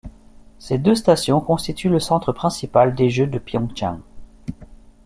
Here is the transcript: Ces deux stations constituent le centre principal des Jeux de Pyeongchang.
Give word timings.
Ces 0.57 0.79
deux 0.79 0.95
stations 0.95 1.39
constituent 1.41 1.87
le 1.91 1.99
centre 1.99 2.31
principal 2.33 2.95
des 2.95 3.11
Jeux 3.11 3.27
de 3.27 3.37
Pyeongchang. 3.37 3.99